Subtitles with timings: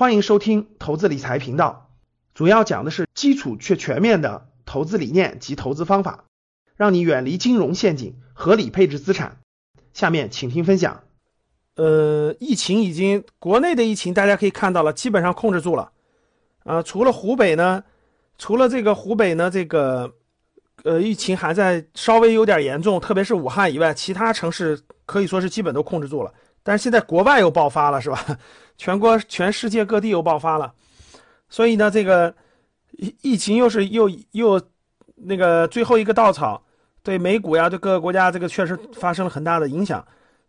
[0.00, 1.90] 欢迎收听投资理财频道，
[2.32, 6.24] 主要讲的是基础却全面的投资理念及投资方法，
[6.74, 9.36] 让你远离金融陷阱，合理配置资产。
[9.92, 11.02] 下面请听分享。
[11.76, 15.92] 呃，疫情已经国内的疫情大家可以看到了，基本上控制住了。
[16.64, 17.84] 啊，除了湖北呢，
[18.38, 20.14] 除了这个湖北呢，这个
[20.82, 26.32] 呃疫情还在稍微有点严重，特别是武汉以外，其他城市可以说是基本都控制住了。
[26.62, 28.24] 但是现在国外又爆发了，是吧？
[28.76, 30.72] 全国全世界各地又爆发了，
[31.48, 32.34] 所以呢，这个
[32.92, 34.60] 疫疫情又是又又
[35.16, 36.62] 那个最后一个稻草，
[37.02, 40.02] 对美股呀，对各个国家这个确实发生了很大的影响。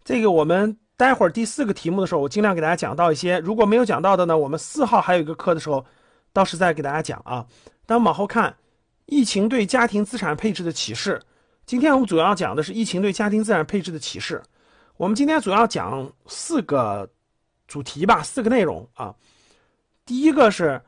[0.04, 3.38] 这个我们待会儿第四个题目的时候，我尽量给大家讲到一些。
[3.40, 5.86] 如果没有讲到的呢，我们四号还有一个课的时候，
[6.32, 7.46] 到时再给大家讲啊。
[7.86, 8.56] 但往后看，
[9.08, 11.22] 疫情对家庭资产配置的启示。
[11.66, 14.42] 今天我们主要讲的是疫情对家庭资产配置的启示。
[15.02, 17.10] 我们今天主要讲四个。
[17.68, 19.16] 主题吧，四个内容啊。
[20.06, 20.82] 第一个是，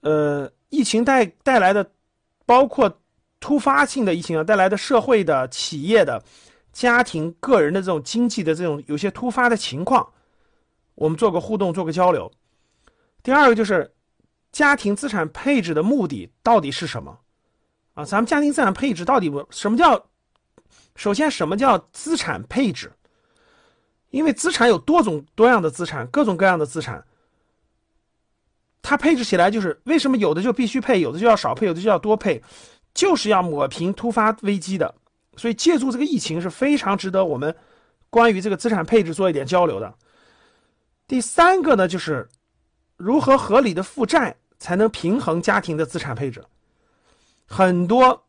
[0.00, 1.90] 呃，疫情带带来的，
[2.44, 3.00] 包括
[3.40, 6.22] 突发性的疫情啊带来的社会的、企业的、
[6.74, 10.06] 家庭、个人的这种经济的这种有些突发的情况，
[10.94, 12.30] 我们做个互动，做个交流。
[13.22, 13.94] 第二个就是
[14.52, 17.18] 家庭资产配置的目的到底是什么
[17.94, 18.04] 啊？
[18.04, 20.09] 咱们家庭资产配置到底什么叫？
[20.96, 22.92] 首先，什么叫资产配置？
[24.10, 27.04] 因为资产有多种多样的资产，各种各样的资产，
[28.82, 32.42] 它配置起来就是为什么有的就必须配，有的就要少配，有的就要多配，
[32.92, 34.92] 就是要抹平突发危机的。
[35.36, 37.54] 所以借助这个疫情是非常值得我们
[38.10, 39.94] 关于这个资产配置做一点交流的。
[41.06, 42.28] 第三个呢，就是
[42.96, 46.44] 如何合理的负债才能平衡家庭的资产配置。
[47.46, 48.26] 很多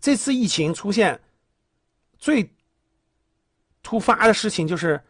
[0.00, 1.20] 这次疫情出现
[2.18, 2.50] 最。
[3.88, 5.00] 突发的事情就是，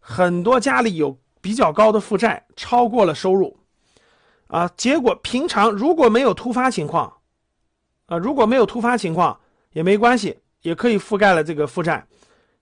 [0.00, 3.56] 很多家里有比较高的负债，超过了收入，
[4.48, 7.18] 啊，结果平常如果没有突发情况，
[8.06, 9.38] 啊，如果没有突发情况
[9.70, 12.04] 也没关系，也可以覆盖了这个负债，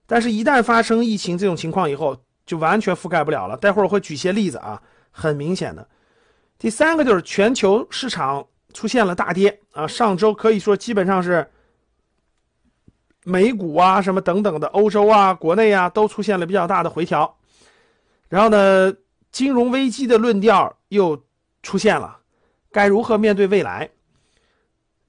[0.05, 2.15] 但是，一旦发生疫情这种情况以后，
[2.45, 3.57] 就完全覆盖不了了。
[3.57, 5.89] 待会儿我会举些例子啊，很明显的。
[6.59, 11.49] 第三个就是全球市场出现了大跌啊，上周可以说基本上是。
[13.25, 17.37] 美股啊，什么等等的，欧洲啊，国内啊，都出现了比较大的回调。
[18.27, 18.93] 然后呢，
[19.31, 21.23] 金融危机的论调又
[21.61, 22.19] 出现了，
[22.71, 23.89] 该如何面对未来？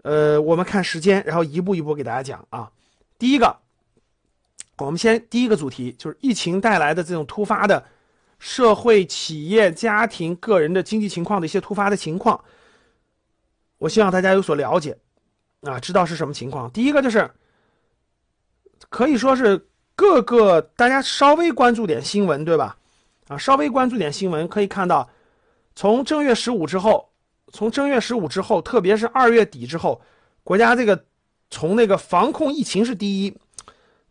[0.02, 2.70] 呃，我们看时间，然后一步一步给大家讲啊。
[3.18, 3.56] 第一个，
[4.78, 7.84] 我们先第一个主题就是疫情带来的这种突发的
[8.38, 12.38] 社会、企业、家庭、个人的经济情况的一些突发的情况，
[13.78, 14.96] 我希望大家有所了解
[15.62, 16.70] 啊，知道是什么情况。
[16.70, 17.28] 第一个就是。
[18.94, 19.60] 可以说是
[19.96, 22.76] 各个大家稍微关注点新闻，对吧？
[23.26, 25.10] 啊，稍微关注点新闻，可以看到，
[25.74, 27.10] 从正月十五之后，
[27.52, 30.00] 从正月十五之后，特别是二月底之后，
[30.44, 31.04] 国家这个
[31.50, 33.36] 从那个防控疫情是第一，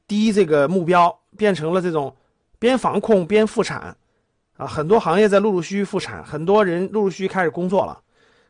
[0.05, 2.13] 第一这个目标，变成了这种
[2.59, 3.95] 边防控边复产，
[4.57, 7.97] 啊，很多行业在陆陆续续复产，很多人陆陆续续开始工作了，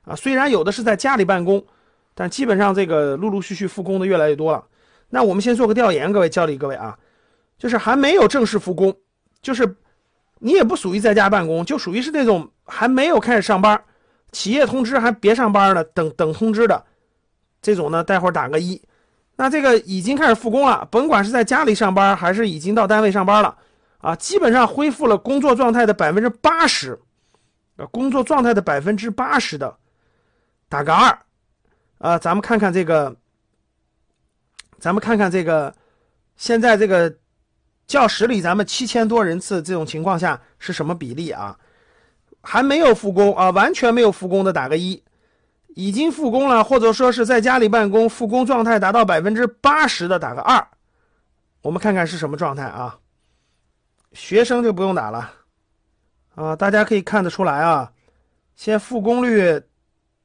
[0.02, 1.64] 啊，虽然有的是在家里办公，
[2.16, 4.66] 但基本上这个陆陆续续复工的越来越多了。
[5.14, 6.98] 那我们先做个调研，各位教理各位啊，
[7.60, 8.92] 就是还没有正式复工，
[9.44, 9.76] 就是
[10.40, 13.80] 你也不属于在家办公，就属于是那种还没有开始上班，
[14.32, 16.84] 企业通知还别上班呢，等等通知的
[17.62, 18.82] 这种呢，待会儿打个一。
[19.36, 23.56] 那这个已经开始复工了，甭管是在家里上班还是已经到单位上班了
[24.00, 27.00] 啊，基本上恢复了工作状态的百分之八十，
[27.92, 29.78] 工作状态的百分之八十的，
[30.68, 31.16] 打个二，
[32.00, 33.16] 啊，咱们看看这个。
[34.84, 35.74] 咱们看看这个，
[36.36, 37.16] 现在这个
[37.88, 41.58] 教室里，咱们七千多人次这种情况下是什么比例啊？
[42.42, 45.02] 还没有复工啊，完全没有复工的打个一，
[45.68, 50.68] 已经复工了或者说是在家里办公复工状态达到百分之八十的打个二。
[51.62, 53.00] 我们看看是什么状态啊？
[54.12, 55.32] 学生就不用打了
[56.36, 57.94] 啊，大家可以看得出来啊，
[58.58, 59.64] 现在复工率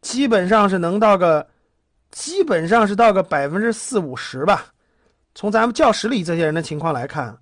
[0.01, 1.47] 基本上是能到个。
[2.11, 4.67] 基本上是到个百分之四五十吧，
[5.35, 7.37] 从咱们教室里这些人的情况来看，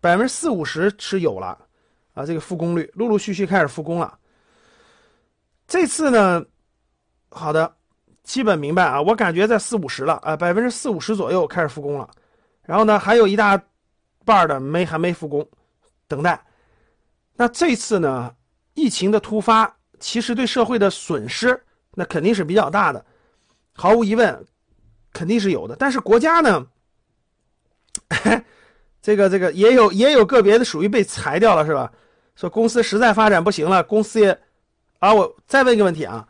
[0.00, 1.58] 百分之四五十是有了，
[2.14, 4.16] 啊，这个复工率陆陆续续开始复工了。
[5.66, 6.44] 这次呢，
[7.30, 7.74] 好的，
[8.22, 12.08] 基本明白啊，我感觉在四五十了啊，百分之四五十左右开始复工了，
[12.62, 13.60] 然后呢，还有一大
[14.24, 15.46] 半的没还没复工，
[16.06, 16.40] 等待。
[17.34, 18.32] 那这次呢，
[18.74, 21.60] 疫情的突发，其实对社会的损失
[21.94, 23.04] 那肯定是比较大的。
[23.72, 24.44] 毫无疑问，
[25.12, 25.76] 肯定是有的。
[25.76, 26.66] 但是国家呢，
[29.02, 31.92] 这个这个也有也有个别的属于被裁掉了，是吧？
[32.34, 34.40] 说公司实在发展不行了，公司也
[35.00, 36.26] 啊，我再问一个问题啊，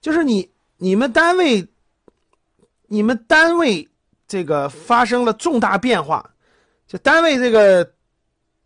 [0.00, 1.66] 就是你你们单位，
[2.88, 3.88] 你们单位
[4.28, 6.30] 这个发生了重大变化，
[6.86, 7.90] 就单位这个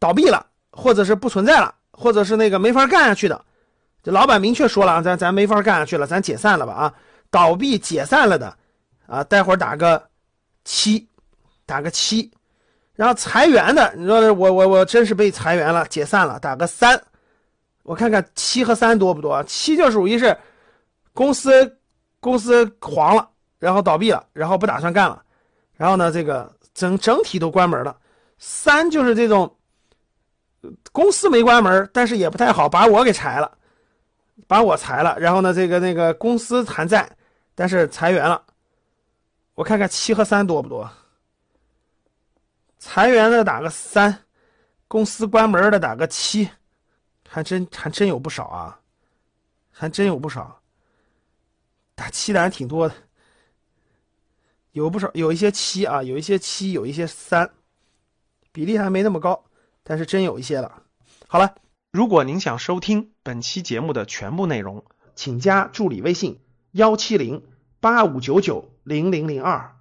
[0.00, 3.44] 倒闭了，或者是不存在了，或者是那个没法干下去的，
[4.02, 6.94] 这老板明确说了啊，咱咱没法干下去了，咱解散了吧啊，
[7.30, 8.56] 倒闭解散了的
[9.06, 10.02] 啊，待会儿打个
[10.64, 11.06] 七，
[11.66, 12.30] 打个七。
[12.94, 17.00] 然后裁员的，你说我我我真是被裁员了，解散了，打个三，
[17.84, 19.40] 我看看七和三多不多？
[19.44, 20.36] 七就属于是
[21.14, 21.78] 公司
[22.18, 23.30] 公司黄了，
[23.60, 25.22] 然后倒闭了，然后不打算干了，
[25.76, 27.96] 然后呢这个整整体都关门了。
[28.36, 29.56] 三就是这种
[30.90, 33.56] 公司没关门，但是也不太好，把我给裁了，
[34.48, 37.08] 把我裁了，然后呢这个那个公司还在，
[37.58, 38.46] 但是裁员了。
[39.56, 40.88] 我看看七和三多不多？
[42.78, 44.26] 裁员的打个三，
[44.86, 46.48] 公司关门的打个七，
[47.28, 48.78] 还真还真有不少啊，
[49.72, 50.62] 还真有不少，
[51.96, 52.94] 打七的还挺多的，
[54.70, 57.50] 有不少有一些七啊，有一些七，有一些三，
[58.52, 59.44] 比例还没那么高，
[59.82, 60.84] 但是真有一些了。
[61.26, 61.56] 好了，
[61.90, 64.84] 如果您想收听本期节目的全部内容，
[65.16, 66.40] 请加助理微信
[66.72, 67.42] 幺七零
[67.80, 69.76] 八五九九零零零二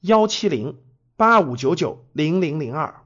[0.00, 0.78] 幺七零。
[1.16, 3.04] 八五九九零零零二，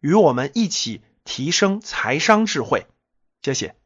[0.00, 2.86] 与我们一起提升财商智慧，
[3.42, 3.76] 谢谢。